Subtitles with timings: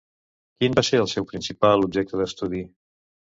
[0.61, 2.65] Quin va ser el seu principal objecte d'estudi?